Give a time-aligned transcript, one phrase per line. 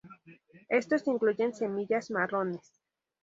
[0.69, 2.71] Estos incluyen semillas marrones.